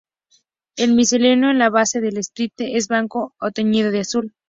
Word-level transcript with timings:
El 0.77 0.95
micelio 0.95 1.31
en 1.51 1.59
la 1.59 1.69
base 1.69 2.01
del 2.01 2.17
estípite 2.17 2.75
es 2.75 2.87
blanco 2.87 3.35
o 3.39 3.51
teñido 3.51 3.91
de 3.91 3.99
azul. 3.99 4.33